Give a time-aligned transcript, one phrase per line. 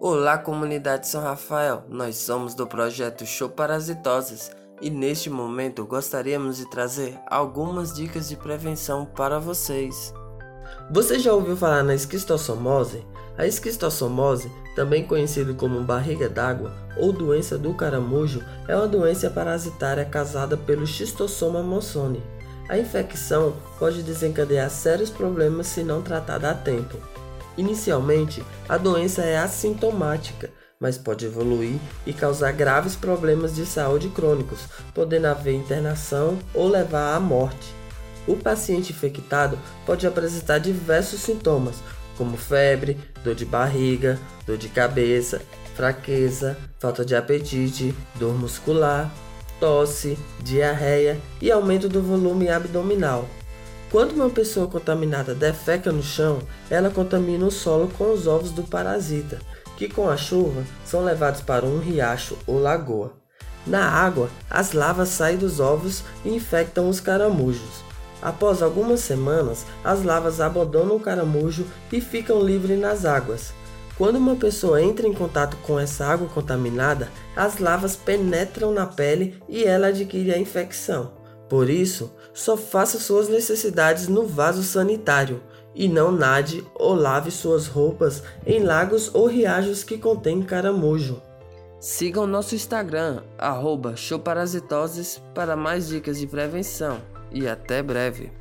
[0.00, 1.82] Olá, comunidade São Rafael.
[1.88, 4.48] Nós somos do projeto Show Parasitoses
[4.80, 10.14] e neste momento gostaríamos de trazer algumas dicas de prevenção para vocês.
[10.88, 13.04] Você já ouviu falar na esquistossomose?
[13.36, 20.04] A esquistossomose, também conhecida como barriga d'água ou doença do caramujo, é uma doença parasitária
[20.04, 22.22] causada pelo Schistosoma monzoni.
[22.68, 26.96] A infecção pode desencadear sérios problemas se não tratada a tempo.
[27.58, 30.48] Inicialmente, a doença é assintomática,
[30.78, 31.76] mas pode evoluir
[32.06, 34.60] e causar graves problemas de saúde crônicos,
[34.94, 37.74] podendo haver internação ou levar à morte.
[38.28, 41.76] O paciente infectado pode apresentar diversos sintomas,
[42.16, 45.42] como febre, dor de barriga, dor de cabeça,
[45.74, 49.10] fraqueza, falta de apetite, dor muscular,
[49.58, 53.28] tosse, diarreia e aumento do volume abdominal.
[53.90, 58.62] Quando uma pessoa contaminada defeca no chão, ela contamina o solo com os ovos do
[58.62, 59.38] parasita,
[59.78, 63.12] que com a chuva são levados para um riacho ou lagoa.
[63.66, 67.82] Na água, as lavas saem dos ovos e infectam os caramujos.
[68.20, 73.54] Após algumas semanas, as lavas abandonam o caramujo e ficam livres nas águas.
[73.96, 79.42] Quando uma pessoa entra em contato com essa água contaminada, as lavas penetram na pele
[79.48, 81.17] e ela adquire a infecção.
[81.48, 85.42] Por isso, só faça suas necessidades no vaso sanitário
[85.74, 91.22] e não nade ou lave suas roupas em lagos ou riachos que contêm caramujo.
[91.80, 97.00] Sigam nosso Instagram, arroba showparasitoses, para mais dicas de prevenção.
[97.30, 98.32] E até breve!